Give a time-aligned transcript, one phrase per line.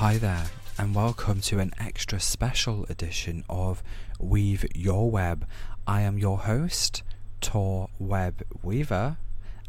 [0.00, 0.49] Hi there,
[0.90, 3.80] and welcome to an extra special edition of
[4.18, 5.46] Weave Your Web.
[5.86, 7.04] I am your host,
[7.40, 9.16] Tor Web Weaver,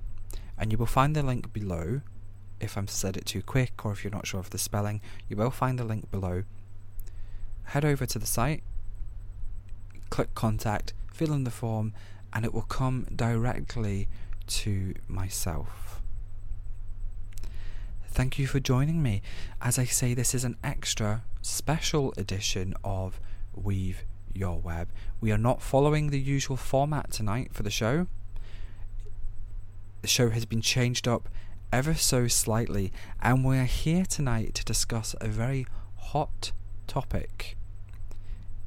[0.57, 1.99] and you will find the link below.
[2.61, 5.35] If I'm said it too quick or if you're not sure of the spelling, you
[5.35, 6.45] will find the link below.
[7.65, 8.63] Head over to the site,
[10.09, 11.93] click contact, fill in the form,
[12.31, 14.07] and it will come directly
[14.47, 15.86] to myself.
[18.17, 19.21] Thank you for joining me.
[19.61, 23.19] As I say, this is an extra special edition of
[23.53, 24.89] Weave Your Web.
[25.21, 28.07] We are not following the usual format tonight for the show.
[30.01, 31.29] The show has been changed up
[31.71, 36.53] ever so slightly, and we're here tonight to discuss a very hot
[36.87, 37.55] topic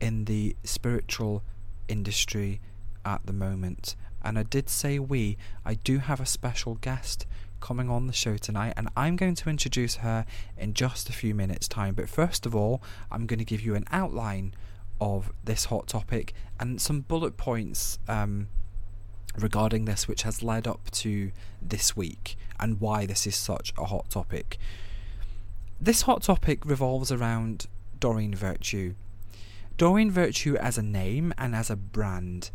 [0.00, 1.42] in the spiritual
[1.88, 2.60] industry
[3.04, 3.96] at the moment.
[4.22, 7.26] And I did say we, I do have a special guest
[7.60, 11.34] coming on the show tonight, and I'm going to introduce her in just a few
[11.34, 11.94] minutes' time.
[11.94, 14.54] But first of all, I'm going to give you an outline
[15.00, 18.48] of this hot topic and some bullet points um,
[19.38, 23.86] regarding this, which has led up to this week and why this is such a
[23.86, 24.58] hot topic.
[25.80, 27.66] This hot topic revolves around
[27.98, 28.94] Doreen Virtue.
[29.78, 32.50] Doreen Virtue, as a name and as a brand,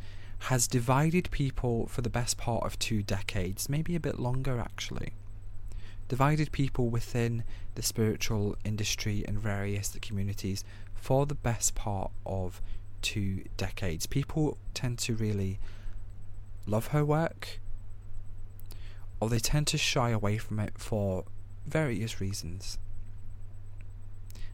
[0.45, 5.13] has divided people for the best part of two decades, maybe a bit longer actually.
[6.07, 10.63] Divided people within the spiritual industry and various communities
[10.94, 12.61] for the best part of
[13.01, 14.06] two decades.
[14.06, 15.57] People tend to really
[16.67, 17.59] love her work,
[19.19, 21.23] or they tend to shy away from it for
[21.66, 22.77] various reasons.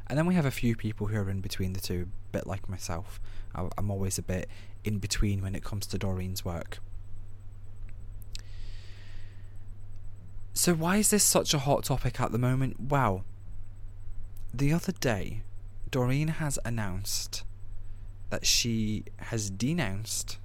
[0.08, 2.47] And then we have a few people who are in between the two, a bit
[2.47, 3.19] like myself.
[3.53, 4.50] I'm always a bit
[4.84, 6.80] in between when it comes to Doreen's work.
[10.53, 12.78] So, why is this such a hot topic at the moment?
[12.80, 13.24] Well,
[14.53, 15.44] the other day,
[15.90, 17.44] Doreen has announced
[18.30, 20.40] that she has denounced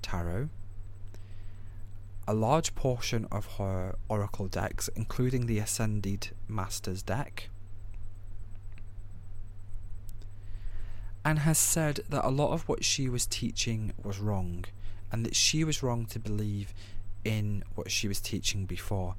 [0.00, 0.48] tarot,
[2.26, 7.48] a large portion of her oracle decks, including the Ascended Masters deck,
[11.24, 14.64] and has said that a lot of what she was teaching was wrong,
[15.10, 16.74] and that she was wrong to believe
[17.24, 19.14] in what she was teaching before.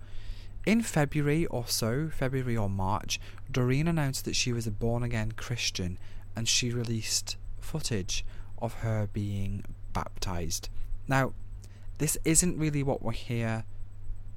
[0.65, 3.19] In February or so, February or March,
[3.51, 5.97] Doreen announced that she was a born again Christian
[6.35, 8.25] and she released footage
[8.61, 10.69] of her being baptized.
[11.07, 11.33] Now,
[11.97, 13.65] this isn't really what we're here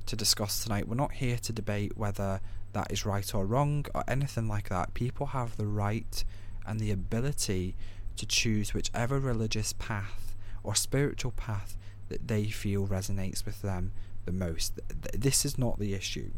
[0.06, 0.88] to discuss tonight.
[0.88, 2.41] We're not here to debate whether
[2.72, 4.94] that is right or wrong or anything like that.
[4.94, 6.25] People have the right
[6.66, 7.77] and the ability
[8.16, 11.77] to choose whichever religious path or spiritual path
[12.09, 13.93] that they feel resonates with them
[14.25, 14.81] the most.
[15.12, 16.31] This is not the issue.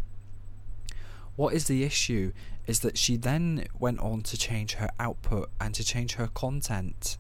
[1.36, 2.32] What is the issue
[2.66, 7.16] is that she then went on to change her output and to change her content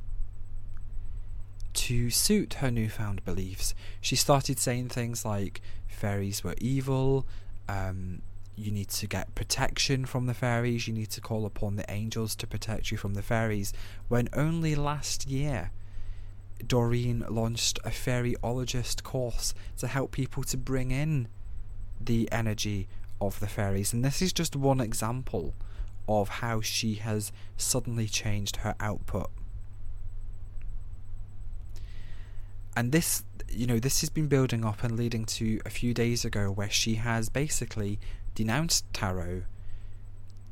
[1.72, 3.74] to suit her newfound beliefs.
[4.00, 7.26] She started saying things like fairies were evil,
[7.68, 8.22] um,
[8.58, 12.34] you need to get protection from the fairies, you need to call upon the angels
[12.36, 13.72] to protect you from the fairies,
[14.08, 15.70] when only last year
[16.66, 21.28] Doreen launched a fairyologist course to help people to bring in
[22.00, 22.88] the energy
[23.20, 23.92] of the fairies.
[23.92, 25.54] And this is just one example
[26.08, 29.30] of how she has suddenly changed her output.
[32.76, 36.24] And this, you know, this has been building up and leading to a few days
[36.24, 37.98] ago where she has basically
[38.38, 39.42] denounced tarot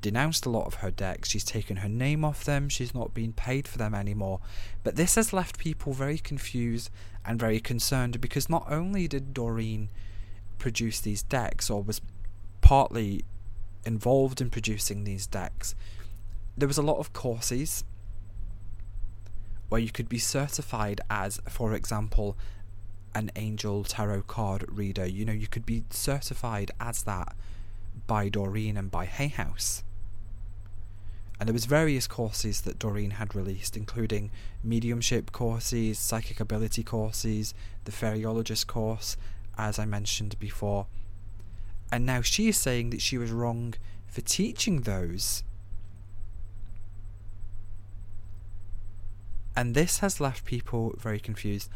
[0.00, 1.28] denounced a lot of her decks.
[1.28, 2.68] She's taken her name off them.
[2.68, 4.40] She's not being paid for them anymore.
[4.82, 6.90] But this has left people very confused
[7.24, 9.88] and very concerned because not only did Doreen
[10.58, 12.00] produce these decks or was
[12.60, 13.24] partly
[13.84, 15.76] involved in producing these decks,
[16.56, 17.84] there was a lot of courses
[19.68, 22.36] where you could be certified as, for example,
[23.14, 25.06] an angel tarot card reader.
[25.06, 27.36] You know, you could be certified as that
[28.06, 29.82] by Doreen and by Hay House.
[31.38, 34.30] And there was various courses that Doreen had released, including
[34.64, 37.52] mediumship courses, psychic ability courses,
[37.84, 39.16] the fairyologist course,
[39.58, 40.86] as I mentioned before.
[41.92, 43.74] And now she is saying that she was wrong
[44.06, 45.42] for teaching those.
[49.54, 51.70] And this has left people very confused.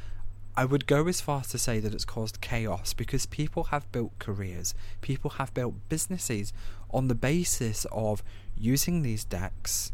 [0.61, 3.91] I would go as far as to say that it's caused chaos because people have
[3.93, 6.53] built careers, people have built businesses
[6.91, 8.23] on the basis of
[8.59, 9.91] using these decks,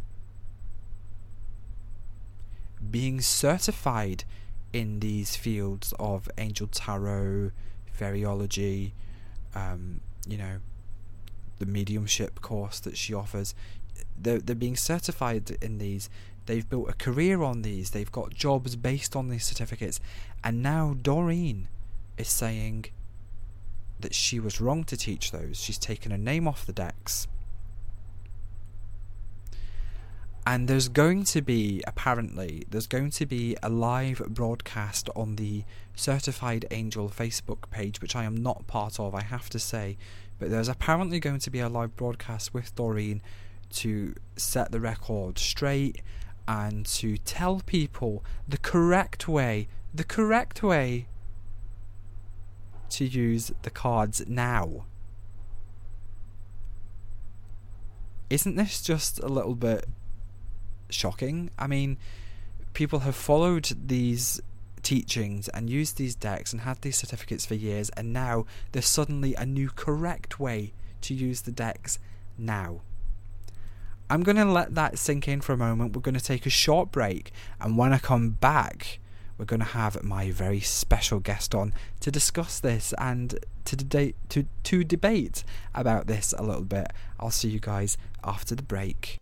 [2.90, 4.24] being certified
[4.72, 7.52] in these fields of angel tarot,
[7.96, 8.90] fairyology,
[9.54, 10.56] um, you know,
[11.60, 13.54] the mediumship course that she offers.
[14.20, 16.10] They're, they're being certified in these.
[16.46, 17.90] They've built a career on these.
[17.90, 20.00] They've got jobs based on these certificates.
[20.42, 21.68] And now Doreen
[22.16, 22.86] is saying
[24.00, 25.58] that she was wrong to teach those.
[25.58, 27.26] She's taken her name off the decks.
[30.48, 35.64] And there's going to be, apparently, there's going to be a live broadcast on the
[35.96, 39.96] Certified Angel Facebook page, which I am not part of, I have to say.
[40.38, 43.22] But there's apparently going to be a live broadcast with Doreen
[43.70, 46.00] to set the record straight
[46.48, 51.06] and to tell people the correct way, the correct way
[52.90, 54.86] to use the cards now.
[58.28, 59.86] Isn't this just a little bit
[60.90, 61.50] shocking?
[61.58, 61.96] I mean,
[62.74, 64.40] people have followed these
[64.82, 69.34] teachings and used these decks and had these certificates for years, and now there's suddenly
[69.34, 70.72] a new correct way
[71.02, 71.98] to use the decks
[72.38, 72.82] now.
[74.08, 75.94] I'm going to let that sink in for a moment.
[75.94, 79.00] We're going to take a short break, and when I come back,
[79.36, 84.16] we're going to have my very special guest on to discuss this and to debate
[84.30, 85.44] to to debate
[85.74, 86.92] about this a little bit.
[87.18, 89.18] I'll see you guys after the break.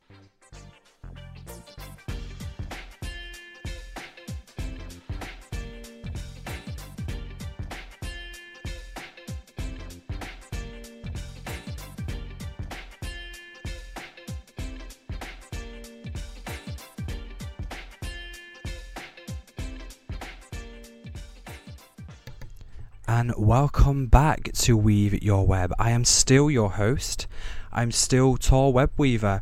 [23.17, 25.73] And welcome back to Weave Your Web.
[25.79, 27.29] I am still your host.
[27.73, 29.41] I'm still Tor Web Weaver.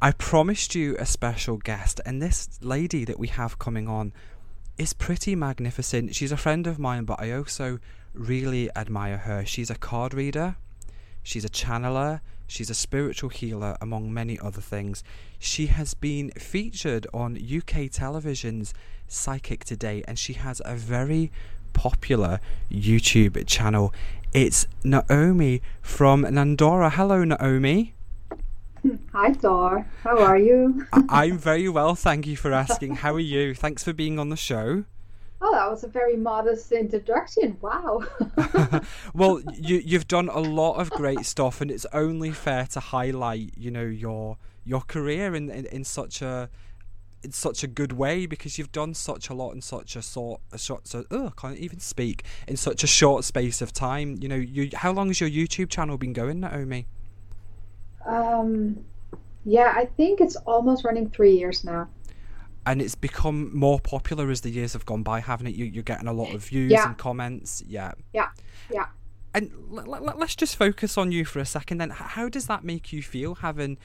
[0.00, 4.12] I promised you a special guest, and this lady that we have coming on
[4.76, 6.16] is pretty magnificent.
[6.16, 7.78] She's a friend of mine, but I also
[8.12, 9.44] really admire her.
[9.46, 10.56] She's a card reader,
[11.22, 15.04] she's a channeler, she's a spiritual healer, among many other things.
[15.38, 18.74] She has been featured on UK television's
[19.06, 21.30] Psychic Today, and she has a very
[21.72, 22.40] popular
[22.70, 23.92] YouTube channel.
[24.32, 26.92] It's Naomi from Nandora.
[26.92, 27.94] Hello, Naomi.
[29.12, 29.86] Hi, Tor.
[30.02, 30.86] How are you?
[31.08, 32.96] I'm very well, thank you for asking.
[32.96, 33.54] How are you?
[33.54, 34.84] Thanks for being on the show.
[35.44, 37.58] Oh, that was a very modest introduction.
[37.60, 38.04] Wow.
[39.14, 43.52] well, you you've done a lot of great stuff, and it's only fair to highlight,
[43.56, 46.48] you know, your your career in in, in such a
[47.22, 50.40] in such a good way because you've done such a lot in such a sort
[50.52, 54.18] a short so oh, I can't even speak in such a short space of time.
[54.20, 56.86] You know, you how long has your YouTube channel been going, Naomi?
[58.06, 58.84] Um,
[59.44, 61.88] yeah, I think it's almost running three years now.
[62.64, 65.54] And it's become more popular as the years have gone by, haven't it?
[65.56, 66.86] You, you're getting a lot of views yeah.
[66.86, 67.62] and comments.
[67.66, 67.92] Yeah.
[68.12, 68.28] Yeah.
[68.72, 68.86] Yeah.
[69.34, 71.78] And l- l- let's just focus on you for a second.
[71.78, 73.78] Then, how does that make you feel having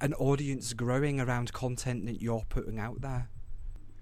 [0.00, 3.28] an audience growing around content that you're putting out there?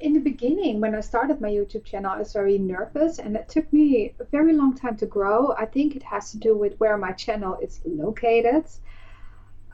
[0.00, 3.48] In the beginning, when I started my YouTube channel, I was very nervous and it
[3.48, 5.54] took me a very long time to grow.
[5.56, 8.64] I think it has to do with where my channel is located.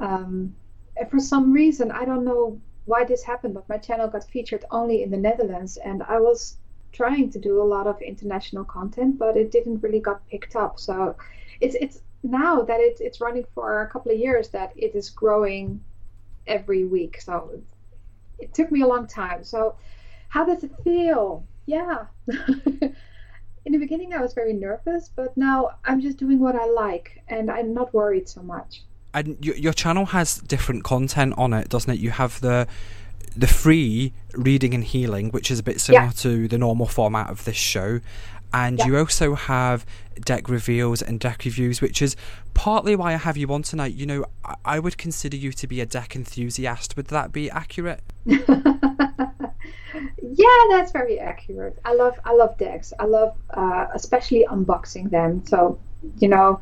[0.01, 0.55] Um,
[0.97, 4.65] and for some reason, I don't know why this happened, but my channel got featured
[4.71, 6.57] only in the Netherlands, and I was
[6.93, 10.81] trying to do a lot of international content, but it didn't really got picked up.
[10.81, 11.17] So
[11.61, 15.11] it's it's now that it's it's running for a couple of years that it is
[15.11, 15.81] growing
[16.49, 17.21] every week.
[17.21, 17.61] So
[18.39, 19.45] it took me a long time.
[19.45, 19.77] So
[20.29, 21.47] how does it feel?
[21.67, 22.07] Yeah.
[23.65, 27.23] In the beginning, I was very nervous, but now I'm just doing what I like
[27.29, 28.83] and I'm not worried so much.
[29.13, 31.99] And your, your channel has different content on it, doesn't it?
[31.99, 32.67] You have the
[33.37, 36.11] the free reading and healing, which is a bit similar yeah.
[36.11, 38.01] to the normal format of this show,
[38.53, 38.87] and yeah.
[38.87, 39.85] you also have
[40.21, 42.17] deck reveals and deck reviews, which is
[42.55, 43.95] partly why I have you on tonight.
[43.95, 44.25] You know,
[44.65, 46.97] I would consider you to be a deck enthusiast.
[46.97, 48.03] Would that be accurate?
[50.39, 51.79] Yeah, that's very accurate.
[51.85, 52.93] I love I love decks.
[52.99, 55.45] I love uh, especially unboxing them.
[55.47, 55.79] So
[56.19, 56.61] you know,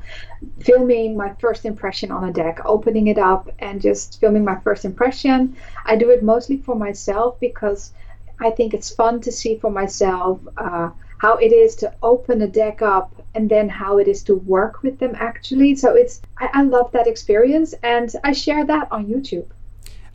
[0.60, 4.86] filming my first impression on a deck, opening it up, and just filming my first
[4.86, 5.56] impression.
[5.84, 7.92] I do it mostly for myself because
[8.40, 12.46] I think it's fun to see for myself uh, how it is to open a
[12.46, 15.74] deck up and then how it is to work with them actually.
[15.74, 19.46] So it's I, I love that experience, and I share that on YouTube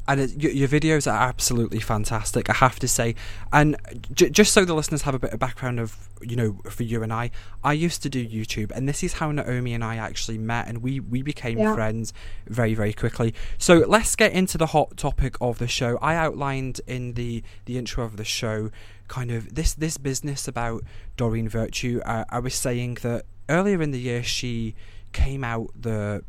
[0.07, 3.15] and your, videos are absolutely fantastic i have to say
[3.53, 3.75] and
[4.13, 7.03] j- just so the listeners have a bit of background of you know for you
[7.03, 7.29] and i
[7.63, 10.81] i used to do youtube and this is how naomi and i actually met and
[10.81, 11.73] we we became yeah.
[11.73, 12.13] friends
[12.47, 16.81] very very quickly so let's get into the hot topic of the show i outlined
[16.87, 18.71] in the the intro of the show
[19.11, 20.81] kind of this this business about
[21.17, 24.73] doreen virtue uh, i was saying that earlier in the year she
[25.11, 26.23] came out the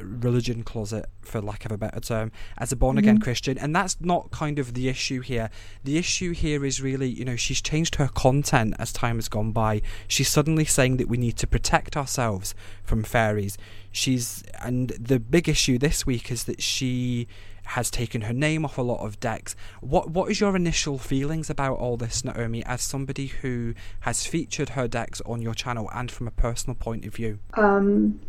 [0.00, 3.24] religion closet, for lack of a better term, as a born again mm-hmm.
[3.24, 3.58] Christian.
[3.58, 5.50] And that's not kind of the issue here.
[5.84, 9.52] The issue here is really, you know, she's changed her content as time has gone
[9.52, 9.82] by.
[10.08, 13.58] She's suddenly saying that we need to protect ourselves from fairies.
[13.90, 17.28] She's, and the big issue this week is that she
[17.64, 19.54] has taken her name off a lot of decks.
[19.80, 24.70] What what is your initial feelings about all this, Naomi, as somebody who has featured
[24.70, 27.38] her decks on your channel and from a personal point of view?
[27.54, 28.20] Um,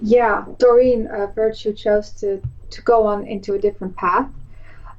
[0.00, 4.28] yeah, Doreen uh, Virtue chose to, to go on into a different path.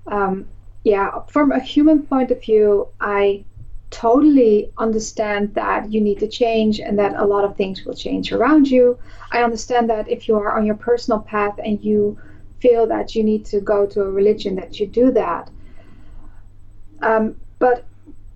[0.07, 0.47] Um,
[0.83, 3.45] yeah, from a human point of view, I
[3.89, 8.31] totally understand that you need to change and that a lot of things will change
[8.31, 8.97] around you.
[9.31, 12.17] I understand that if you are on your personal path and you
[12.63, 15.49] feel that you need to go to a religion, that you do that.
[17.01, 17.85] Um, but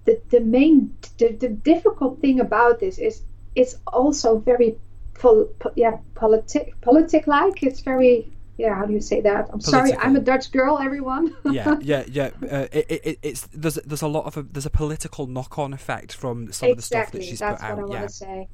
[0.04, 3.22] the, the main, the, the difficult thing about this is
[3.56, 4.78] it's also very
[5.14, 7.64] pol, yeah, politic, politic like.
[7.64, 8.76] It's very, yeah.
[8.76, 9.44] How do you say that?
[9.52, 9.72] I'm Political.
[9.72, 10.78] sorry, I'm a Dutch girl.
[10.78, 11.34] Everyone.
[11.46, 12.30] yeah, yeah, yeah.
[12.44, 16.14] Uh, it, it, it's there's there's a lot of a, there's a political knock-on effect
[16.14, 17.60] from some exactly, of the stuff that she's put out.
[17.60, 18.50] That's what I want to say.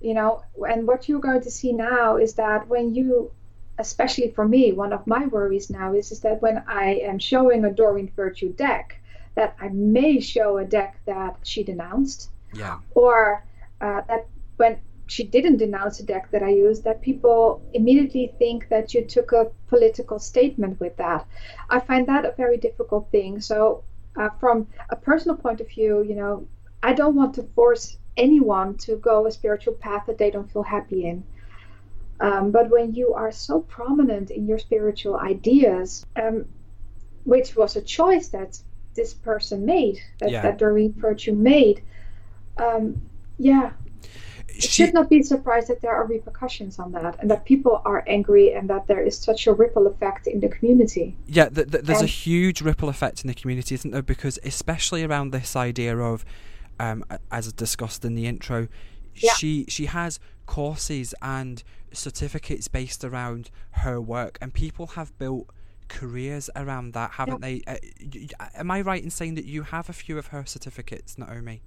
[0.00, 3.32] You know, and what you're going to see now is that when you
[3.78, 7.64] especially for me, one of my worries now is, is that when I am showing
[7.64, 9.00] a Doreen Virtue deck,
[9.34, 12.30] that I may show a deck that she denounced.
[12.54, 12.78] Yeah.
[12.94, 13.44] Or
[13.80, 18.68] uh, that when she didn't denounce a deck that I used, that people immediately think
[18.70, 21.26] that you took a political statement with that.
[21.70, 23.40] I find that a very difficult thing.
[23.40, 23.84] So,
[24.16, 26.46] uh, from a personal point of view, you know,
[26.82, 30.62] I don't want to force anyone to go a spiritual path that they don't feel
[30.62, 31.22] happy in.
[32.20, 36.46] Um, but when you are so prominent in your spiritual ideas, um,
[37.24, 38.58] which was a choice that
[38.94, 40.42] this person made, that, yeah.
[40.42, 41.82] that Doreen Virtue made,
[42.56, 43.02] um,
[43.38, 43.72] yeah,
[44.58, 48.04] she, should not be surprised that there are repercussions on that and that people are
[48.06, 51.16] angry and that there is such a ripple effect in the community.
[51.26, 54.02] Yeah, th- th- there's and, a huge ripple effect in the community, isn't there?
[54.02, 56.24] Because especially around this idea of,
[56.80, 58.68] um, as discussed in the intro,
[59.14, 59.32] yeah.
[59.34, 61.62] she she has courses and
[61.92, 65.50] certificates based around her work, and people have built
[65.88, 67.58] careers around that, haven't yeah.
[67.66, 68.30] they?
[68.40, 71.62] Uh, am I right in saying that you have a few of her certificates, Naomi?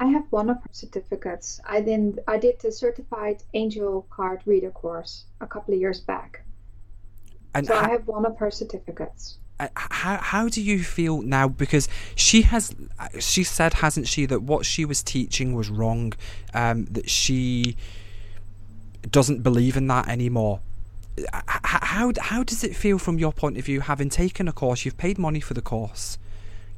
[0.00, 1.60] I have one of her certificates.
[1.66, 6.42] I did I did the certified angel card reader course a couple of years back.
[7.54, 9.36] And so I have one of her certificates.
[9.74, 11.48] How how do you feel now?
[11.48, 12.74] Because she has
[13.18, 16.14] she said hasn't she that what she was teaching was wrong,
[16.54, 17.76] um, that she
[19.08, 20.60] doesn't believe in that anymore.
[21.32, 24.96] How how does it feel from your point of view, having taken a course, you've
[24.96, 26.18] paid money for the course,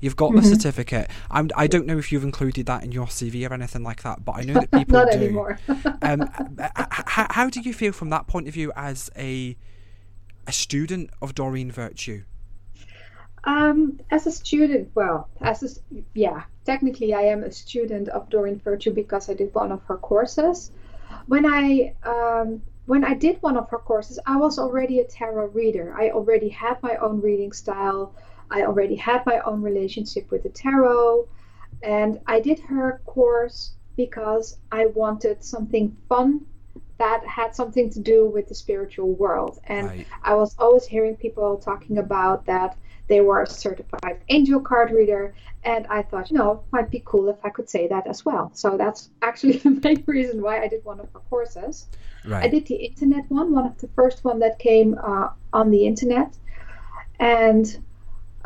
[0.03, 0.41] You've got mm-hmm.
[0.41, 1.09] the certificate.
[1.31, 4.25] I'm, I don't know if you've included that in your CV or anything like that,
[4.25, 5.17] but I know that people Not do.
[5.17, 5.61] anymore.
[6.03, 6.29] um,
[7.07, 9.57] how, how do you feel from that point of view as a
[10.49, 12.25] a student of Doreen Virtue?
[13.45, 15.69] Um, as a student, well, as a,
[16.15, 19.97] yeah, technically I am a student of Doreen Virtue because I did one of her
[19.97, 20.73] courses.
[21.27, 25.49] When I um, when I did one of her courses, I was already a tarot
[25.49, 25.95] reader.
[25.97, 28.15] I already had my own reading style.
[28.51, 31.27] I already had my own relationship with the tarot,
[31.83, 36.47] and I did her course because I wanted something fun
[36.99, 39.59] that had something to do with the spiritual world.
[39.65, 40.07] And right.
[40.23, 42.77] I was always hearing people talking about that
[43.13, 47.29] they were a certified angel card reader, and I thought, you know, might be cool
[47.29, 48.51] if I could say that as well.
[48.55, 51.89] So that's actually the main reason why I did one of her courses.
[52.25, 52.45] Right.
[52.45, 55.87] I did the internet one, one of the first one that came uh, on the
[55.87, 56.35] internet,
[57.21, 57.67] and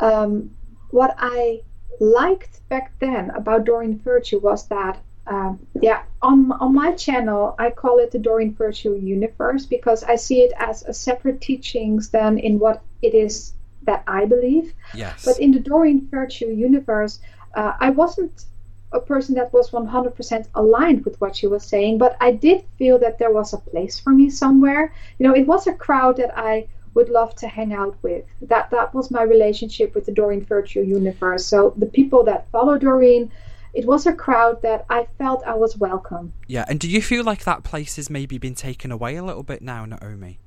[0.01, 0.51] um,
[0.91, 1.63] what I
[2.01, 7.71] liked back then about Doreen Virtue was that, um, yeah, on on my channel I
[7.71, 12.39] call it the Doreen Virtue universe because I see it as a separate teachings than
[12.39, 13.53] in what it is
[13.87, 14.75] that I believe.
[14.95, 15.25] Yes.
[15.25, 17.21] But in the Doreen Virtue universe,
[17.55, 18.45] uh, I wasn't
[18.93, 22.99] a person that was 100% aligned with what she was saying, but I did feel
[23.01, 24.93] that there was a place for me somewhere.
[25.19, 28.25] You know, it was a crowd that I would love to hang out with.
[28.43, 31.45] That that was my relationship with the Doreen Virtue universe.
[31.45, 33.31] So the people that follow Doreen,
[33.75, 36.33] it was a crowd that I felt I was welcome.
[36.47, 39.43] Yeah, and do you feel like that place has maybe been taken away a little
[39.43, 40.39] bit now, Naomi?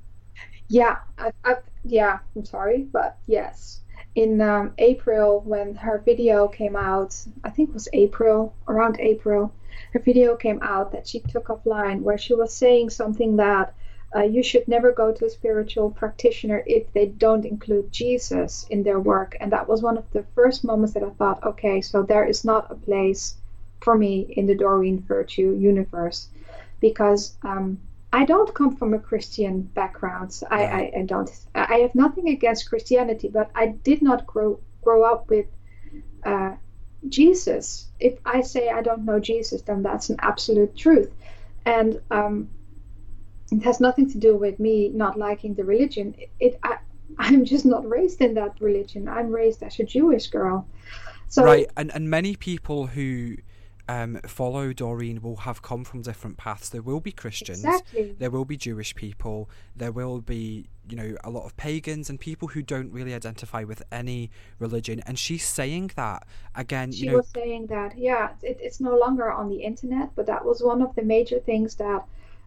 [0.70, 2.20] Yeah, I, I, yeah.
[2.36, 3.80] I'm sorry, but yes.
[4.14, 7.12] In um, April, when her video came out,
[7.42, 9.52] I think it was April, around April,
[9.92, 13.74] her video came out that she took offline where she was saying something that
[14.14, 18.84] uh, you should never go to a spiritual practitioner if they don't include Jesus in
[18.84, 19.36] their work.
[19.40, 22.44] And that was one of the first moments that I thought, okay, so there is
[22.44, 23.34] not a place
[23.80, 26.28] for me in the Doreen Virtue universe
[26.80, 27.80] because um,
[28.12, 30.32] I don't come from a Christian background.
[30.32, 31.30] So I, I, I, don't.
[31.54, 35.46] I have nothing against Christianity, but I did not grow grow up with
[36.24, 36.54] uh,
[37.08, 37.88] Jesus.
[38.00, 41.12] If I say I don't know Jesus, then that's an absolute truth.
[41.64, 42.50] And um,
[43.52, 46.14] it has nothing to do with me not liking the religion.
[46.18, 46.78] It, it I,
[47.18, 49.08] I'm just not raised in that religion.
[49.08, 50.66] I'm raised as a Jewish girl.
[51.28, 53.36] So, right, and and many people who
[53.90, 56.68] um, follow Doreen will have come from different paths.
[56.68, 58.14] There will be Christians, exactly.
[58.18, 62.18] there will be Jewish people, there will be you know a lot of pagans and
[62.18, 64.30] people who don't really identify with any
[64.60, 65.02] religion.
[65.06, 66.92] And she's saying that again.
[66.92, 70.26] She you know, was saying that, yeah, it, it's no longer on the internet, but
[70.26, 72.04] that was one of the major things that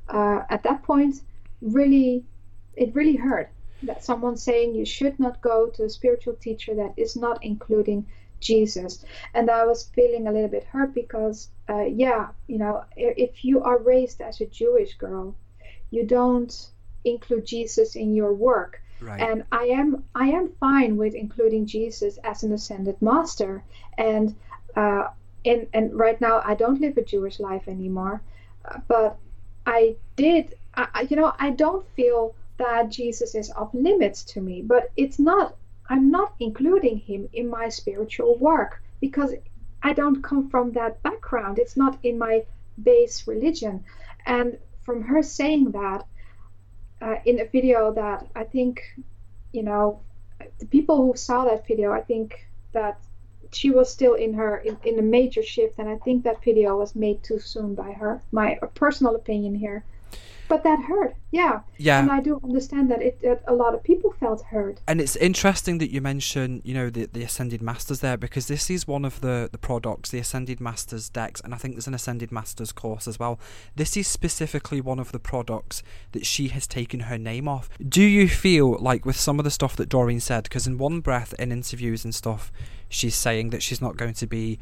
[0.07, 1.21] uh, at that point
[1.61, 2.23] really
[2.75, 3.49] it really hurt
[3.83, 8.05] that someone saying you should not go to a spiritual teacher that is not including
[8.43, 9.03] Jesus.
[9.33, 13.63] And I was feeling a little bit hurt because, uh, yeah, you know, if you
[13.63, 15.35] are raised as a Jewish girl,
[15.91, 16.69] you don't
[17.05, 18.81] include Jesus in your work.
[19.01, 19.21] Right.
[19.21, 23.63] And I am I am fine with including Jesus as an ascended master.
[23.97, 24.35] And
[24.75, 25.09] uh,
[25.45, 28.21] and and right now I don't live a Jewish life anymore,
[28.87, 29.17] but
[29.65, 34.61] I did, I, you know, I don't feel that Jesus is off limits to me,
[34.61, 35.55] but it's not,
[35.93, 39.35] I'm not including him in my spiritual work because
[39.83, 41.59] I don't come from that background.
[41.59, 42.45] It's not in my
[42.81, 43.85] base religion.
[44.25, 46.07] And from her saying that
[46.99, 48.81] uh, in a video that I think,
[49.51, 49.99] you know,
[50.57, 52.99] the people who saw that video, I think that
[53.51, 56.75] she was still in her in, in a major shift and i think that video
[56.75, 59.85] was made too soon by her my personal opinion here
[60.53, 61.61] but that hurt yeah.
[61.79, 61.99] Yeah.
[61.99, 64.81] And i do understand that it that a lot of people felt hurt.
[64.87, 68.69] And it's interesting that you mention you know the, the ascended masters there because this
[68.69, 71.95] is one of the the products the ascended masters decks and i think there's an
[71.95, 73.39] ascended masters course as well.
[73.75, 77.67] This is specifically one of the products that she has taken her name off.
[77.99, 80.99] Do you feel like with some of the stuff that doreen said because in one
[80.99, 82.51] breath in interviews and stuff
[82.89, 84.59] she's saying that she's not going to be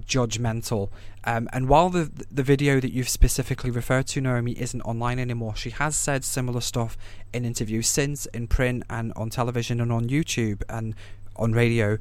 [0.00, 0.90] judgmental.
[1.24, 5.56] Um, and while the the video that you've specifically referred to, Naomi, isn't online anymore,
[5.56, 6.96] she has said similar stuff
[7.32, 10.94] in interviews since, in print and on television and on YouTube and
[11.36, 11.98] on radio.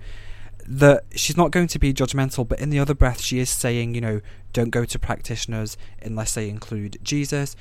[0.65, 3.95] That she's not going to be judgmental, but in the other breath, she is saying,
[3.95, 4.21] you know,
[4.53, 7.57] don't go to practitioners unless they include Jesus,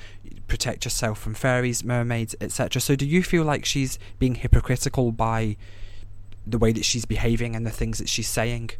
[0.47, 2.81] protect yourself from fairies, mermaids, etc.
[2.81, 5.57] So, do you feel like she's being hypocritical by
[6.47, 8.71] the way that she's behaving and the things that she's saying?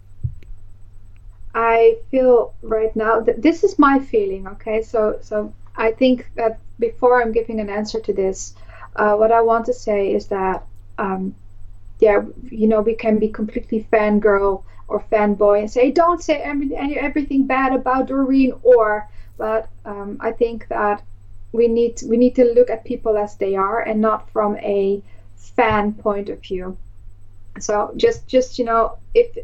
[1.54, 4.48] I feel right now that this is my feeling.
[4.48, 8.56] Okay, so so I think that before I'm giving an answer to this,
[8.96, 10.66] uh, what I want to say is that
[10.98, 11.36] um,
[12.00, 16.76] yeah, you know, we can be completely fangirl or fanboy and say don't say every,
[16.76, 21.02] everything bad about Doreen or, but um, I think that
[21.52, 25.02] we need we need to look at people as they are and not from a
[25.36, 26.78] fan point of view.
[27.60, 29.38] So just just you know if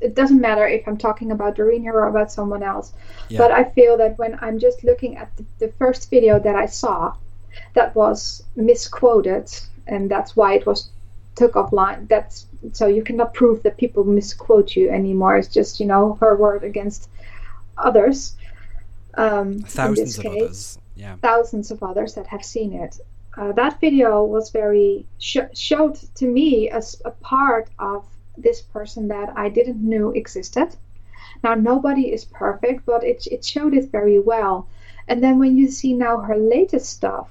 [0.00, 2.92] it doesn't matter if I'm talking about Doreen here or about someone else,
[3.28, 3.38] yeah.
[3.38, 6.66] but I feel that when I'm just looking at the, the first video that I
[6.66, 7.14] saw,
[7.74, 9.50] that was misquoted,
[9.86, 10.90] and that's why it was
[11.34, 12.08] took offline.
[12.08, 15.36] That's so you cannot prove that people misquote you anymore.
[15.36, 17.08] It's just you know her word against
[17.76, 18.36] others.
[19.14, 22.98] Um, thousands of case, others, yeah, thousands of others that have seen it
[23.36, 29.08] uh, that video was very sh- showed to me as a part of this person
[29.08, 30.76] that I didn't know existed.
[31.42, 34.68] Now nobody is perfect, but it it showed it very well.
[35.08, 37.28] And then when you see now her latest stuff,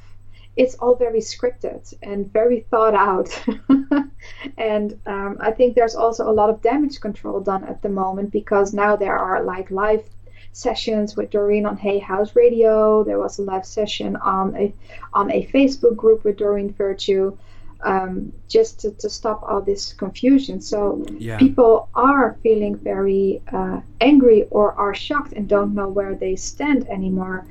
[0.57, 3.29] it's all very scripted and very thought out.
[4.57, 8.31] and um, I think there's also a lot of damage control done at the moment
[8.31, 10.03] because now there are like live
[10.51, 13.03] sessions with Doreen on Hay House Radio.
[13.03, 14.73] There was a live session on a
[15.13, 17.37] on a Facebook group with Doreen Virtue.
[17.83, 20.61] Um, just to, to stop all this confusion.
[20.61, 21.37] So Yeah.
[21.37, 26.87] people are feeling very uh, angry or are shocked and don't know where they stand
[26.89, 27.45] anymore.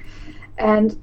[0.58, 0.96] And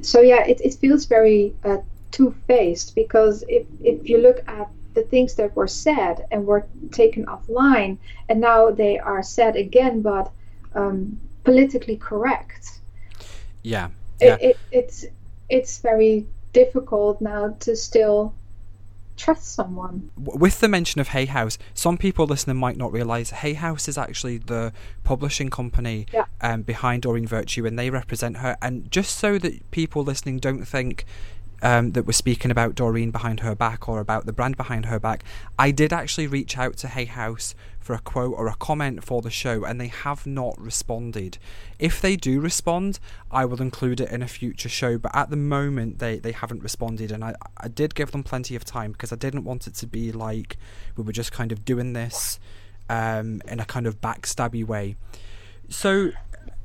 [0.00, 1.78] so, yeah, it, it feels very uh,
[2.10, 6.66] two faced because if, if you look at the things that were said and were
[6.90, 10.30] taken offline, and now they are said again, but
[10.74, 12.80] um, politically correct.
[13.62, 13.88] Yeah.
[14.20, 14.34] Yeah.
[14.34, 15.06] It, it, it's
[15.48, 18.34] it's very difficult now to still
[19.16, 20.10] trust someone.
[20.16, 23.98] With the mention of Hay House, some people listening might not realise Hay House is
[23.98, 24.72] actually the
[25.04, 26.24] publishing company Yeah.
[26.40, 28.56] um, behind Doreen Virtue, and they represent her.
[28.62, 31.04] And just so that people listening don't think
[31.62, 34.98] um, that we're speaking about Doreen behind her back or about the brand behind her
[34.98, 35.24] back,
[35.58, 39.22] I did actually reach out to Hay House for a quote or a comment for
[39.22, 41.38] the show, and they have not responded.
[41.78, 42.98] If they do respond,
[43.30, 44.98] I will include it in a future show.
[44.98, 48.54] But at the moment, they, they haven't responded, and I I did give them plenty
[48.56, 50.56] of time because I didn't want it to be like
[50.96, 52.38] we were just kind of doing this
[52.88, 54.96] um, in a kind of backstabby way.
[55.68, 56.10] So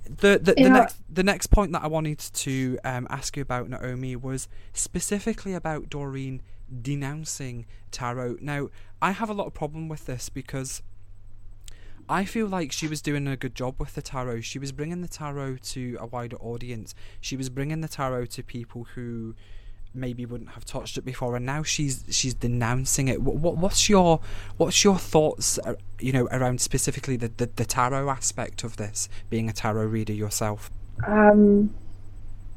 [0.08, 3.70] the the, the next the next point that I wanted to um, ask you about
[3.70, 6.42] Naomi was specifically about Doreen
[6.82, 8.38] denouncing tarot.
[8.42, 8.70] Now
[9.02, 10.82] I have a lot of problem with this because
[12.10, 14.42] I feel like she was doing a good job with the tarot.
[14.42, 16.96] She was bringing the tarot to a wider audience.
[17.20, 19.36] She was bringing the tarot to people who
[19.98, 23.22] maybe wouldn't have touched it before, and now she's she's denouncing it.
[23.22, 24.20] What, what what's your
[24.58, 25.60] what's your thoughts?
[25.60, 29.86] uh, You know, around specifically the, the the tarot aspect of this, being a tarot
[29.86, 30.72] reader yourself.
[31.06, 31.74] Um,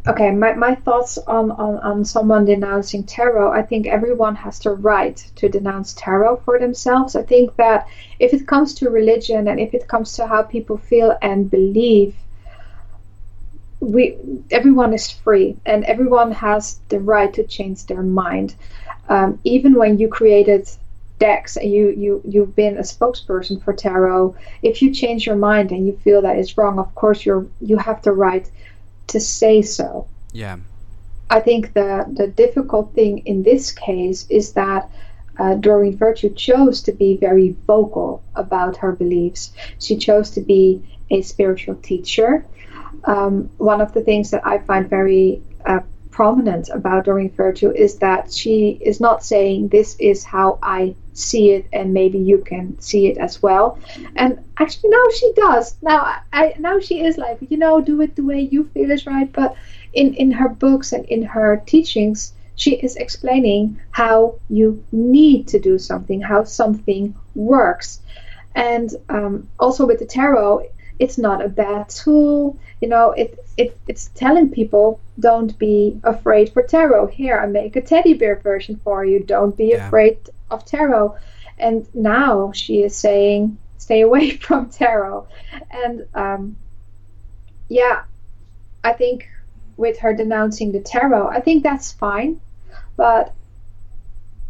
[0.06, 3.52] okay, my, my thoughts on, on, on someone denouncing tarot.
[3.52, 7.16] I think everyone has the right to denounce tarot for themselves.
[7.16, 7.86] I think that
[8.18, 12.16] if it comes to religion and if it comes to how people feel and believe,
[13.80, 14.16] we
[14.50, 18.54] everyone is free and everyone has the right to change their mind.
[19.08, 20.68] Um, even when you created
[21.18, 25.72] decks and you, you you've been a spokesperson for tarot, if you change your mind
[25.72, 28.48] and you feel that it's wrong, of course you're you have the right
[29.08, 30.06] to say so.
[30.32, 30.58] Yeah,
[31.30, 34.90] I think the the difficult thing in this case is that
[35.38, 39.52] uh, Doreen Virtue chose to be very vocal about her beliefs.
[39.78, 42.44] She chose to be a spiritual teacher.
[43.04, 47.96] Um, one of the things that I find very uh, prominent about Doreen Virtue is
[47.98, 52.78] that she is not saying this is how I see it and maybe you can
[52.80, 53.78] see it as well.
[54.16, 55.76] And actually, now she does.
[55.82, 59.06] Now, I now she is like you know do it the way you feel is
[59.06, 59.32] right.
[59.32, 59.56] But
[59.92, 65.58] in in her books and in her teachings, she is explaining how you need to
[65.58, 68.00] do something, how something works,
[68.54, 70.66] and um, also with the tarot,
[71.00, 72.58] it's not a bad tool.
[72.80, 77.08] You know, it, it it's telling people don't be afraid for tarot.
[77.08, 79.20] Here, I make a teddy bear version for you.
[79.24, 79.86] Don't be Yeah.
[79.86, 80.18] afraid
[80.50, 81.16] of tarot.
[81.58, 85.28] And now she is saying, stay away from tarot.
[85.70, 86.56] And um,
[87.68, 88.02] yeah,
[88.84, 89.28] I think
[89.76, 92.40] with her denouncing the tarot, I think that's fine.
[92.96, 93.34] But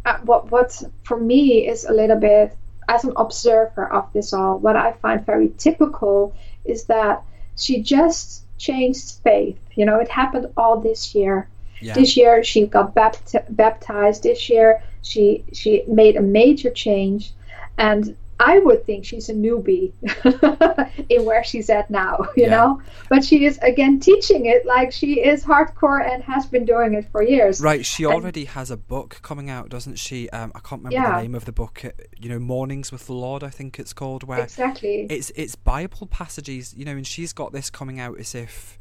[0.05, 4.57] uh, what what for me is a little bit as an observer of this all,
[4.59, 7.23] what I find very typical is that
[7.57, 9.57] she just changed faith.
[9.75, 11.47] You know, it happened all this year.
[11.79, 14.23] yeah, This year she got bapt- baptized.
[14.23, 17.33] This year she she made a major change,
[17.77, 19.91] and I would think she's a newbie
[21.09, 22.17] in where she's at now.
[22.35, 22.49] You Yeah.
[22.49, 26.93] know, but she is again teaching it like she is hardcore and has been doing
[26.95, 27.61] it for years.
[27.61, 27.85] right.
[27.85, 30.29] She And- already has a book coming out, doesn't she?
[30.31, 31.15] Um, I can't remember Yeah.
[31.17, 31.85] the name of the book.
[31.85, 35.05] uh, You know, Mornings with the Lord, I think it's called, where Exactly.
[35.09, 38.79] it's it's Bible passages, you know, and she's got this coming out as if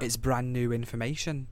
[0.00, 1.48] it's brand new information.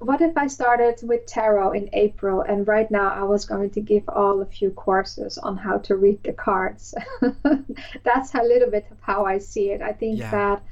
[0.00, 3.80] What if I started with tarot in April and right now I was going to
[3.80, 6.94] give all a few courses on how to read the cards?
[8.04, 9.82] That's a little bit of how I see it.
[9.82, 10.30] I think Yeah.
[10.30, 10.64] that,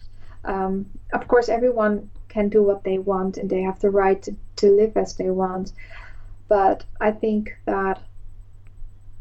[0.44, 4.36] um, of course, everyone can do what they want and they have the right to,
[4.56, 5.72] to live as they want.
[6.48, 8.02] But I think that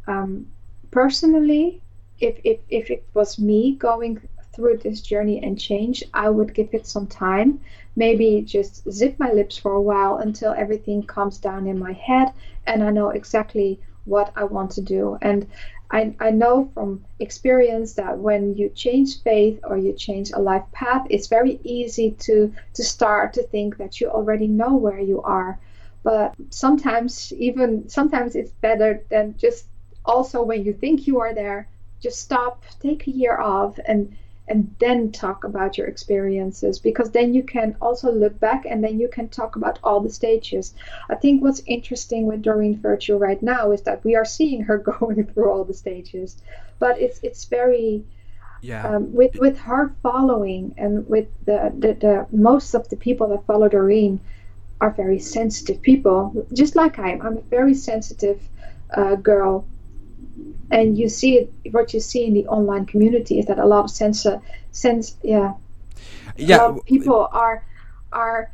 [0.07, 0.47] um,
[0.91, 1.83] personally,
[2.19, 6.73] if, if, if it was me going through this journey and change, I would give
[6.73, 7.61] it some time
[7.97, 12.31] maybe just zip my lips for a while until everything calms down in my head
[12.67, 15.17] and I know exactly what I want to do.
[15.21, 15.47] And
[15.89, 20.65] I, I know from experience that when you change faith or you change a life
[20.71, 25.21] path, it's very easy to, to start to think that you already know where you
[25.23, 25.59] are.
[26.03, 29.65] But sometimes, even sometimes, it's better than just
[30.05, 31.67] also when you think you are there,
[31.99, 34.15] just stop, take a year off, and
[34.47, 38.99] and then talk about your experiences because then you can also look back and then
[38.99, 40.73] you can talk about all the stages.
[41.09, 44.77] I think what's interesting with Doreen Virtue right now is that we are seeing her
[44.99, 46.37] going through all the stages,
[46.79, 48.03] but it's it's very
[48.61, 53.27] yeah um, with with her following and with the, the the most of the people
[53.29, 54.19] that follow Doreen
[54.79, 57.21] are very sensitive people, just like I am.
[57.21, 58.47] I'm a very sensitive
[58.95, 59.65] uh, girl
[60.71, 63.85] and you see it, what you see in the online community is that a lot
[63.85, 64.25] of sense,
[64.71, 65.53] sense, yeah,
[66.35, 67.63] yeah, people are
[68.11, 68.51] are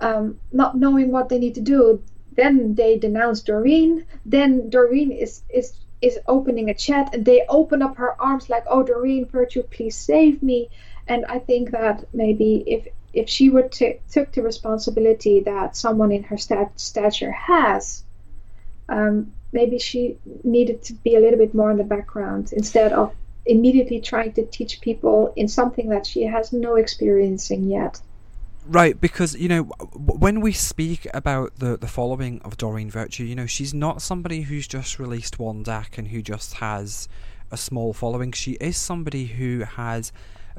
[0.00, 2.02] um, not knowing what they need to do.
[2.36, 4.06] Then they denounce Doreen.
[4.24, 8.64] Then Doreen is is is opening a chat, and they open up her arms like,
[8.68, 10.70] "Oh, Doreen Virtue, please save me."
[11.08, 16.12] And I think that maybe if if she would t- took the responsibility that someone
[16.12, 18.04] in her stat- stature has,
[18.88, 23.14] um, maybe she needed to be a little bit more in the background instead of
[23.46, 28.00] immediately trying to teach people in something that she has no experience in yet.
[28.66, 29.62] Right, because you know
[29.94, 34.42] when we speak about the the following of Doreen Virtue, you know she's not somebody
[34.42, 37.08] who's just released one deck and who just has
[37.50, 38.32] a small following.
[38.32, 40.12] She is somebody who has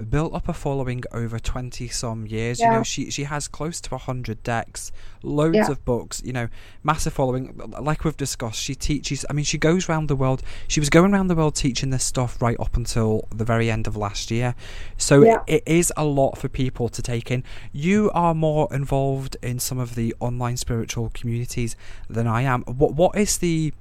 [0.10, 2.60] built up a following over 20 some years.
[2.60, 2.72] Yeah.
[2.72, 4.92] You know, she she has close to 100 decks,
[5.24, 5.72] loads yeah.
[5.72, 6.48] of books, you know,
[6.84, 7.60] massive following.
[7.80, 10.44] Like we've discussed, she teaches, I mean, she goes around the world.
[10.68, 13.88] She was going around the world teaching this stuff right up until the very end
[13.88, 14.56] of last year.
[14.98, 15.40] So yeah.
[15.48, 17.44] it, it is a lot for people to take in.
[17.72, 21.76] You are more involved in some of the online spiritual communities
[22.10, 22.64] than I am.
[22.64, 23.74] What what is the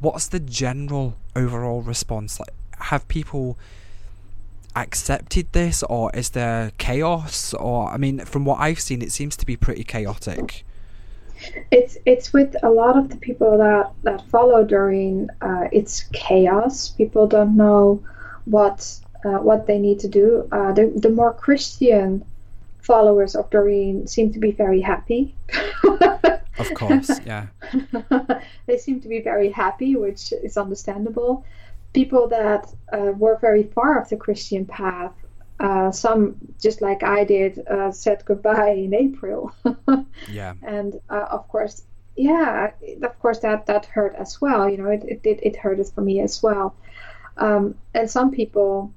[0.00, 2.50] what's the general overall response like?
[2.86, 3.56] Have people
[4.74, 7.54] accepted this, or is there chaos?
[7.54, 10.64] Or I mean, from what I've seen, it seems to be pretty chaotic.
[11.70, 15.30] It's it's with a lot of the people that that follow Doreen.
[15.40, 16.90] Uh, it's chaos.
[16.90, 18.02] People don't know
[18.44, 20.48] what uh, what they need to do.
[20.52, 22.24] Uh, the the more Christian
[22.80, 25.34] followers of Doreen seem to be very happy.
[26.58, 27.46] of course, yeah.
[28.66, 31.44] they seem to be very happy, which is understandable
[31.92, 35.12] people that uh, were very far off the Christian path,
[35.60, 39.52] uh, some just like I did, uh, said goodbye in April.
[40.28, 40.54] yeah.
[40.62, 41.84] And uh, of course,
[42.16, 42.70] yeah,
[43.02, 44.68] of course that that hurt as well.
[44.68, 46.74] You know, it it it, it hurt for me as well.
[47.36, 48.92] Um, and some people,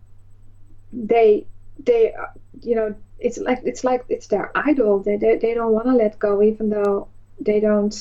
[0.92, 1.46] they
[1.80, 2.14] they
[2.62, 5.00] you know it's like it's like it's their idol.
[5.00, 7.08] They they, they don't want to let go, even though
[7.40, 7.96] they don't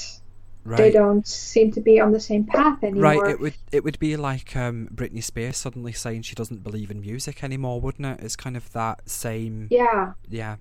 [0.64, 0.78] Right.
[0.78, 3.02] They don't seem to be on the same path anymore.
[3.02, 3.30] Right.
[3.32, 7.02] It would it would be like um, Britney Spears suddenly saying she doesn't believe in
[7.02, 8.24] music anymore, wouldn't it?
[8.24, 9.68] It's kind of that same.
[9.70, 10.14] Yeah.
[10.28, 10.56] Yeah.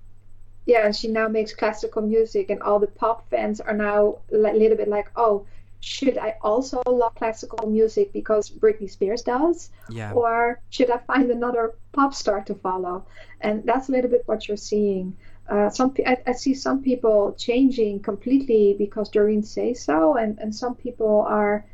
[0.66, 4.36] Yeah, and she now makes classical music, and all the pop fans are now a
[4.36, 5.44] little bit like, oh,
[5.80, 9.70] should I also love classical music because Britney Spears does?
[9.90, 10.12] Yeah.
[10.12, 13.04] Or should I find another pop star to follow?
[13.42, 15.14] And that's a little bit what you're seeing
[15.48, 20.54] uh, some I, I, see some people changing completely because Doreen says so, and, and
[20.54, 21.66] some people are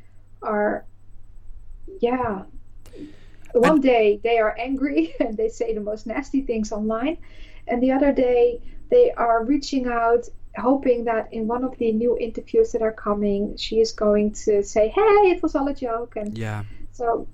[0.43, 0.85] are
[2.01, 2.43] yeah.
[3.53, 7.19] One and, day they are angry and they say the most nasty things online,
[7.69, 12.19] and the other day they are reaching out, hoping that in one of the new
[12.19, 16.17] interviews that are coming, she is going to say, "Hey, it was all a joke,"
[16.17, 16.65] and yeah.
[16.91, 17.29] So,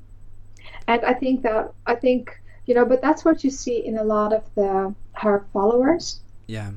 [0.87, 4.05] and I think that I think you know, but that's what you see in a
[4.05, 6.71] lot of the her followers yeah.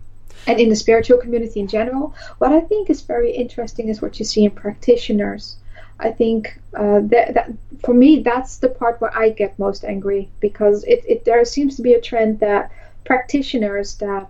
[0.48, 4.20] And in the spiritual community in general, what I think is very interesting is what
[4.20, 5.58] you see in practitioners.
[6.00, 7.52] I think uh, that, that,
[7.84, 11.76] for me that's the part where I get most angry because it, it there seems
[11.76, 12.72] to be a trend that
[13.04, 14.28] practitioners that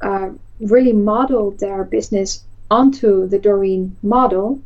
[0.00, 4.60] uh, really model their business onto the Doreen model,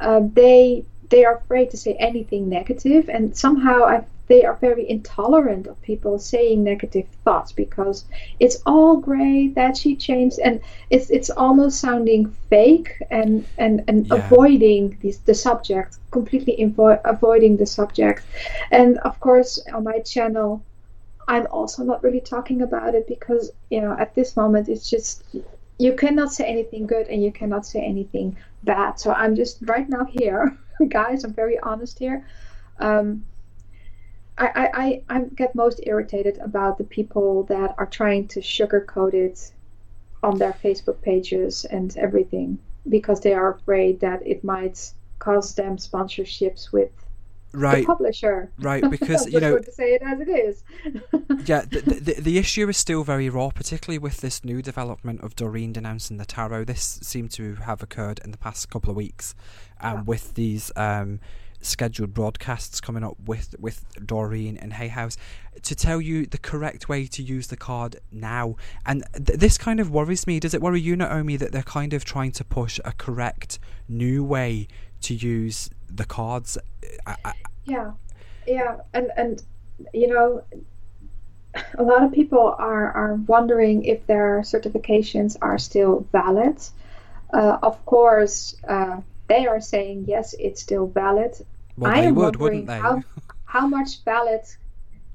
[0.00, 4.88] uh, they they are afraid to say anything negative, and somehow I they are very
[4.88, 8.04] intolerant of people saying negative thoughts because
[8.38, 10.60] it's all great that she changed and
[10.90, 14.14] it's it's almost sounding fake and and, and yeah.
[14.14, 18.22] avoiding this, the subject completely invo- avoiding the subject.
[18.70, 20.62] And of course on my channel
[21.26, 25.24] i'm also not really talking about it because you know at this moment it's just
[25.78, 28.98] you cannot say anything good and you cannot say anything bad.
[28.98, 30.56] So i'm just right now here.
[30.88, 32.26] Guys i'm very honest here.
[32.80, 33.24] Um,
[34.38, 39.52] I, I, I get most irritated about the people that are trying to sugarcoat it
[40.22, 45.76] on their Facebook pages and everything because they are afraid that it might cost them
[45.76, 46.90] sponsorships with
[47.52, 47.80] right.
[47.80, 48.50] the publisher.
[48.58, 50.62] Right, because you know to say it as it is.
[51.46, 55.36] yeah, the, the, the issue is still very raw, particularly with this new development of
[55.36, 56.64] Doreen denouncing the tarot.
[56.64, 59.34] This seemed to have occurred in the past couple of weeks,
[59.80, 60.02] um, yeah.
[60.02, 61.20] with these um,
[61.60, 65.16] scheduled broadcasts coming up with with Doreen and Hay House
[65.62, 68.56] to tell you the correct way to use the card now.
[68.86, 70.40] And th- this kind of worries me.
[70.40, 74.22] Does it worry you, Naomi, that they're kind of trying to push a correct new
[74.24, 74.68] way
[75.02, 76.58] to use the cards?
[77.06, 77.32] I, I,
[77.64, 77.92] yeah,
[78.46, 79.42] yeah, and and
[79.92, 80.44] you know,
[81.78, 86.58] a lot of people are are wondering if their certifications are still valid.
[87.32, 91.34] Uh, of course, uh, they are saying yes, it's still valid.
[91.76, 92.78] Well, I they am would, wouldn't they?
[92.78, 93.02] How,
[93.44, 94.42] how much valid?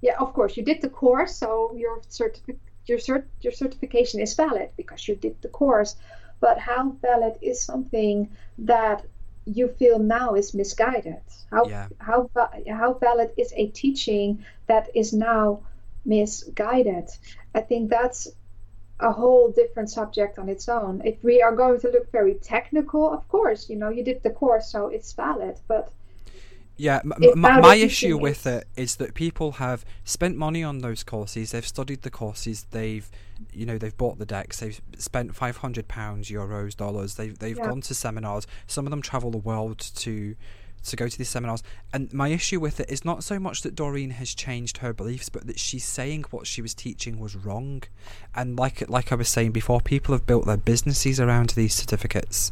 [0.02, 4.34] Yeah, of course, you did the course, so your certificate, your cert, your certification is
[4.36, 5.96] valid because you did the course.
[6.40, 9.06] But how valid is something that
[9.46, 11.24] you feel now is misguided?
[11.52, 11.88] How yeah.
[12.00, 12.30] how
[12.70, 15.62] how valid is a teaching that is now
[16.06, 17.10] misguided?
[17.56, 18.28] I think that's
[19.04, 21.02] a whole different subject on its own.
[21.04, 24.30] If we are going to look very technical, of course, you know, you did the
[24.30, 25.60] course, so it's valid.
[25.68, 25.92] But
[26.78, 31.52] yeah, m- my issue with it is that people have spent money on those courses.
[31.52, 32.66] They've studied the courses.
[32.72, 33.10] They've,
[33.52, 34.60] you know, they've bought the decks.
[34.60, 37.16] They've spent five hundred pounds, euros, dollars.
[37.16, 37.68] They've they've yeah.
[37.68, 38.48] gone to seminars.
[38.66, 40.36] Some of them travel the world to
[40.84, 41.64] to go to these seminars.
[41.92, 45.30] And my issue with it is not so much that Doreen has changed her beliefs,
[45.30, 47.84] but that she's saying what she was teaching was wrong.
[48.36, 52.52] And like like I was saying before, people have built their businesses around these certificates,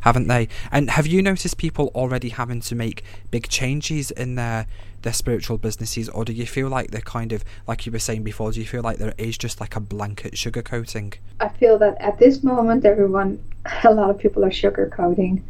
[0.00, 0.48] haven't they?
[0.70, 4.66] And have you noticed people already having to make big changes in their
[5.02, 8.24] their spiritual businesses, or do you feel like they're kind of like you were saying
[8.24, 8.50] before?
[8.50, 11.14] Do you feel like there is just like a blanket sugarcoating?
[11.40, 13.42] I feel that at this moment, everyone,
[13.84, 15.42] a lot of people are sugarcoating.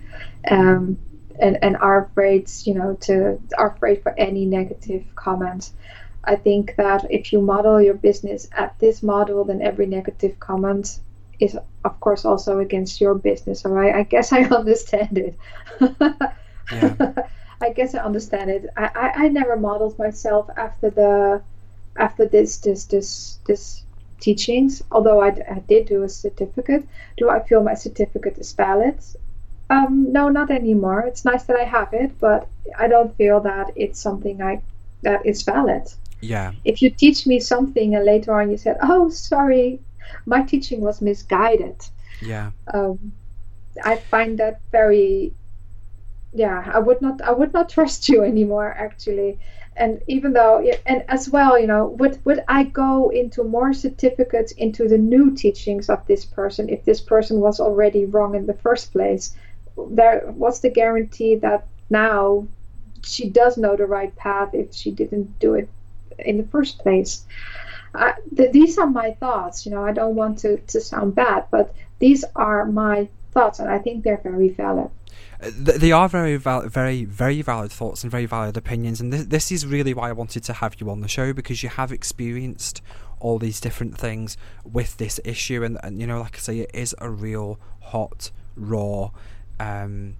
[0.50, 0.98] Um,
[1.40, 5.70] and, and are afraid, you know, to are afraid for any negative comment.
[6.24, 11.00] I think that if you model your business at this model, then every negative comment
[11.40, 13.60] is, of course, also against your business.
[13.60, 15.38] So I, I guess I understand it.
[16.72, 17.12] yeah.
[17.60, 18.66] I guess I understand it.
[18.76, 21.42] I, I, I never modeled myself after the
[21.96, 23.82] after this this this this
[24.20, 24.82] teachings.
[24.92, 28.98] Although I, I did do a certificate, do I feel my certificate is valid?
[29.70, 31.00] Um, no, not anymore.
[31.02, 34.62] It's nice that I have it, but I don't feel that it's something I
[35.02, 35.82] that is valid.
[36.20, 36.52] Yeah.
[36.64, 39.80] If you teach me something and later on you said, "Oh, sorry,
[40.26, 41.76] my teaching was misguided."
[42.20, 42.50] Yeah.
[42.72, 43.12] Um,
[43.84, 45.32] I find that very.
[46.32, 47.20] Yeah, I would not.
[47.22, 48.74] I would not trust you anymore.
[48.76, 49.38] Actually,
[49.76, 54.52] and even though, and as well, you know, would would I go into more certificates
[54.52, 58.54] into the new teachings of this person if this person was already wrong in the
[58.54, 59.36] first place?
[59.90, 62.46] There what's the guarantee that now
[63.02, 65.68] she does know the right path if she didn't do it
[66.18, 67.24] in the first place?
[67.94, 71.46] Uh, th- these are my thoughts you know i don't want to, to sound bad
[71.50, 74.90] but these are my thoughts and i think they're very valid.
[75.40, 79.66] They are very very very valid thoughts and very valid opinions and this, this is
[79.66, 82.82] really why i wanted to have you on the show because you have experienced
[83.20, 86.70] all these different things with this issue and, and you know like i say it
[86.74, 89.10] is a real hot raw
[89.60, 90.16] um,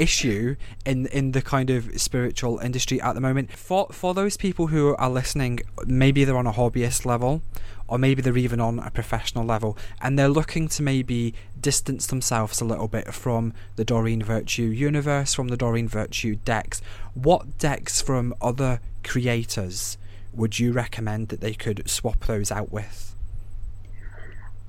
[0.00, 0.56] issue
[0.86, 3.52] in in the kind of spiritual industry at the moment.
[3.52, 7.42] For for those people who are listening, maybe they're on a hobbyist level,
[7.86, 12.60] or maybe they're even on a professional level, and they're looking to maybe distance themselves
[12.60, 16.80] a little bit from the Doreen Virtue universe, from the Doreen Virtue decks.
[17.14, 19.98] What decks from other creators
[20.32, 23.09] would you recommend that they could swap those out with?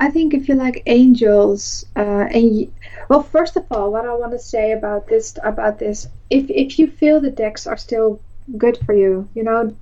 [0.02, 2.74] I think if you like angels, uh, and
[3.08, 6.80] well, first of all, what I want to say about this about this, if if
[6.80, 8.20] you feel the decks are still
[8.58, 9.76] good for you, you know,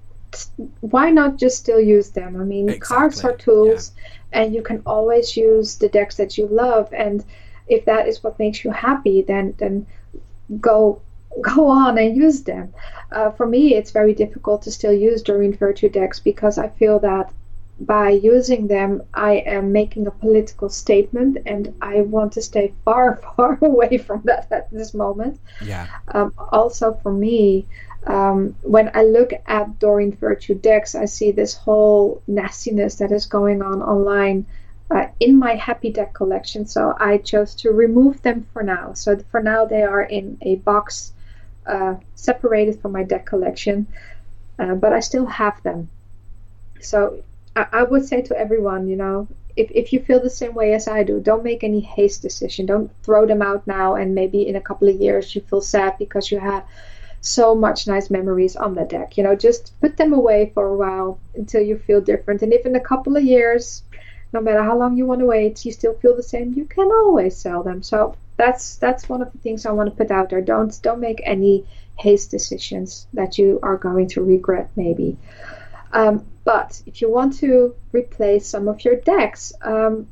[0.81, 2.35] why not just still use them?
[2.35, 2.97] I mean, exactly.
[2.97, 4.41] cards are tools, yeah.
[4.41, 6.91] and you can always use the decks that you love.
[6.91, 7.23] And
[7.69, 9.87] if that is what makes you happy, then then
[10.59, 11.01] go
[11.41, 12.73] go on and use them.
[13.13, 16.99] Uh, for me, it's very difficult to still use Doreen Virtue decks because I feel
[16.99, 17.31] that
[17.79, 23.15] by using them, I am making a political statement, and I want to stay far,
[23.35, 25.39] far away from that at this moment.
[25.63, 25.87] Yeah.
[26.09, 27.65] Um, also, for me,
[28.05, 33.25] um, when I look at Doreen Virtue decks, I see this whole nastiness that is
[33.25, 34.45] going on online
[34.91, 36.65] uh, in my Happy Deck collection.
[36.65, 38.93] So I chose to remove them for now.
[38.93, 41.13] So for now, they are in a box
[41.65, 43.87] uh, separated from my deck collection,
[44.57, 45.89] uh, but I still have them.
[46.81, 47.23] So
[47.71, 50.87] I, would say to everyone, you know, if, if you feel the same way as
[50.87, 52.65] I do, don't make any haste decision.
[52.65, 55.97] Don't throw them out now and maybe in a couple of years you feel sad
[55.97, 56.63] because you had
[57.21, 59.17] so much nice memories on the deck.
[59.17, 62.41] You know, just put them away for a while until you feel different.
[62.41, 63.83] And if in a couple of years
[64.31, 66.53] no matter how long you want to wait, you still feel the same.
[66.53, 67.81] You can always sell them.
[67.81, 70.41] So that's that's one of the things I want to put out there.
[70.41, 71.65] Don't don't make any
[71.97, 75.17] haste decisions that you are going to regret maybe.
[75.91, 80.07] Um, but if you want to replace some of your decks, um,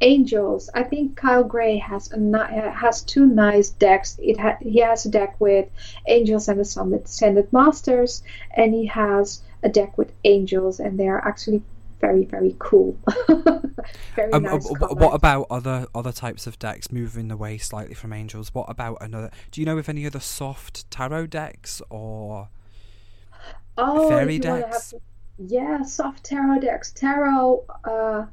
[0.00, 0.70] Angels.
[0.72, 4.16] I think Kyle Gray has a has two nice decks.
[4.22, 5.66] It ha- he has a deck with
[6.06, 8.22] Angels and the Ascended Masters,
[8.56, 11.60] and he has a deck with Angels, and they are actually
[12.00, 12.96] very very cool.
[14.14, 14.70] very um, nice.
[14.70, 18.54] Uh, what about other other types of decks moving away slightly from Angels?
[18.54, 19.30] What about another?
[19.50, 22.48] Do you know of any other soft tarot decks or
[23.76, 24.92] oh, fairy decks?
[24.92, 25.00] Have,
[25.38, 26.92] yeah, soft tarot decks.
[26.92, 27.64] Tarot.
[27.84, 28.26] Uh,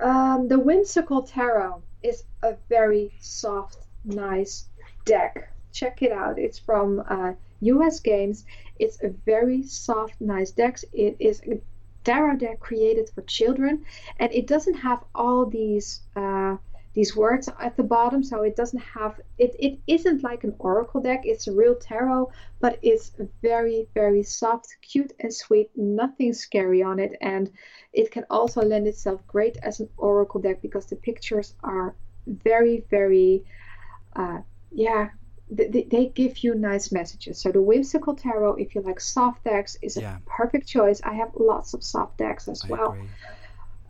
[0.00, 4.66] um, the Whimsical Tarot is a very soft, nice
[5.04, 5.52] deck.
[5.72, 6.38] Check it out.
[6.38, 8.44] It's from uh, US Games.
[8.78, 10.78] It's a very soft, nice deck.
[10.92, 11.60] It is a
[12.04, 13.84] tarot deck created for children,
[14.20, 16.56] and it doesn't have all these uh,
[16.98, 21.00] these words at the bottom so it doesn't have it it isn't like an oracle
[21.00, 21.20] deck.
[21.22, 25.70] It's a real tarot but it's very very soft cute and sweet.
[25.76, 27.12] Nothing scary on it.
[27.20, 27.52] And
[27.92, 31.94] it can also lend itself great as an oracle deck because the pictures are
[32.26, 33.44] very very
[34.16, 34.40] uh,
[34.72, 35.10] yeah
[35.50, 37.38] they, they give you nice messages.
[37.38, 40.18] So the whimsical tarot if you like soft decks is a yeah.
[40.26, 41.00] perfect choice.
[41.04, 42.98] I have lots of soft decks as I well.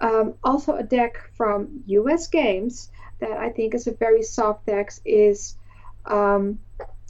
[0.00, 2.90] um, also a deck from US Games
[3.21, 5.57] that I think is a very soft text is
[6.07, 6.59] um,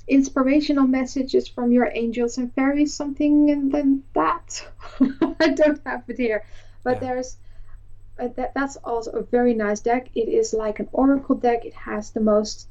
[0.06, 4.66] inspirational messages from your angels and fairies, something and then that.
[5.40, 6.44] I don't have it here,
[6.82, 7.08] but yeah.
[7.08, 7.36] there's
[8.18, 10.08] uh, that, that's also a very nice deck.
[10.14, 11.64] It is like an oracle deck.
[11.64, 12.68] It has the most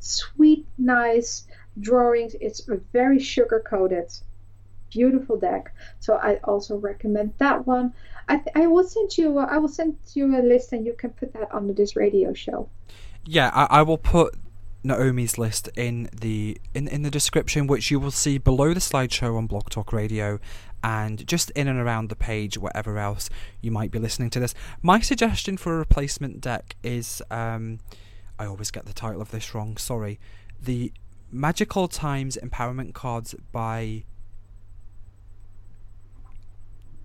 [0.00, 1.46] sweet, nice
[1.78, 2.34] drawings.
[2.40, 4.10] It's a very sugar coated,
[4.90, 5.72] beautiful deck.
[6.00, 7.92] So I also recommend that one.
[8.30, 11.10] I, th- I will send you I will send you a list and you can
[11.10, 12.68] put that under this radio show.
[13.26, 14.36] Yeah, I, I will put
[14.82, 19.36] Naomi's list in the in in the description, which you will see below the slideshow
[19.36, 20.38] on Blog Talk Radio,
[20.82, 23.28] and just in and around the page, whatever else
[23.60, 24.54] you might be listening to this.
[24.80, 27.80] My suggestion for a replacement deck is um,
[28.38, 29.76] I always get the title of this wrong.
[29.76, 30.20] Sorry,
[30.62, 30.92] the
[31.32, 34.04] Magical Times Empowerment cards by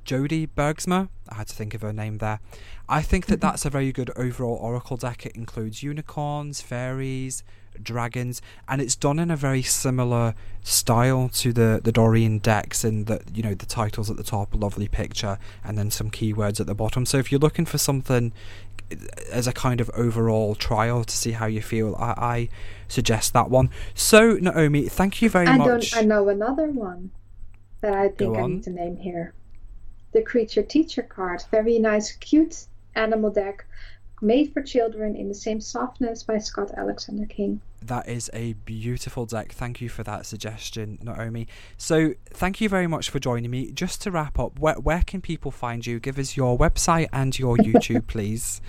[0.06, 1.10] Jody Bergsma.
[1.28, 2.40] I had to think of her name there.
[2.88, 3.48] I think that mm-hmm.
[3.50, 5.26] that's a very good overall Oracle deck.
[5.26, 7.44] It includes unicorns, fairies,
[7.82, 12.84] dragons, and it's done in a very similar style to the the Doreen decks.
[12.86, 16.12] In that you know the titles at the top, a lovely picture, and then some
[16.12, 17.06] keywords at the bottom.
[17.06, 18.32] So if you're looking for something
[19.32, 22.50] as a kind of overall trial to see how you feel, I, I
[22.88, 23.72] suggest that one.
[23.96, 25.96] So Naomi, thank you very I much.
[25.96, 27.10] I know another one
[27.82, 29.34] that I think I need to name here
[30.16, 31.44] the Creature Teacher card.
[31.52, 33.66] Very nice, cute animal deck
[34.22, 37.60] made for children in the same softness by Scott Alexander King.
[37.82, 39.52] That is a beautiful deck.
[39.52, 41.48] Thank you for that suggestion, Naomi.
[41.78, 43.72] So, thank you very much for joining me.
[43.72, 46.00] Just to wrap up, where, where can people find you?
[46.00, 48.62] Give us your website and your YouTube, please.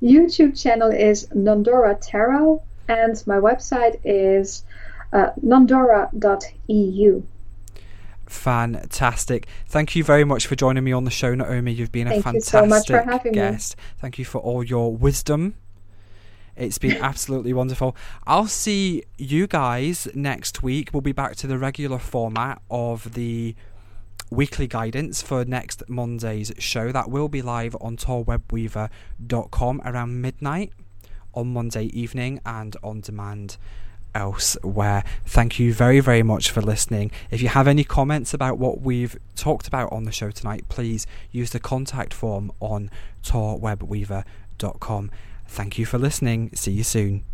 [0.00, 4.64] YouTube channel is Nandora Tarot, and my website is
[5.12, 7.22] uh, nandora.eu.
[8.26, 9.46] Fantastic.
[9.66, 11.72] Thank you very much for joining me on the show, Naomi.
[11.72, 13.76] You've been Thank a fantastic so guest.
[13.76, 13.82] Me.
[14.00, 15.54] Thank you for all your wisdom.
[16.56, 17.96] It's been absolutely wonderful.
[18.26, 20.90] I'll see you guys next week.
[20.92, 23.54] We'll be back to the regular format of the
[24.30, 26.90] weekly guidance for next Monday's show.
[26.90, 30.72] That will be live on torwebweaver.com around midnight
[31.32, 33.56] on Monday evening and on demand
[34.16, 35.04] elsewhere.
[35.26, 37.10] Thank you very, very much for listening.
[37.30, 41.06] If you have any comments about what we've talked about on the show tonight, please
[41.30, 42.90] use the contact form on
[43.22, 45.10] torwebweaver.com.
[45.46, 46.50] Thank you for listening.
[46.54, 47.24] See you soon.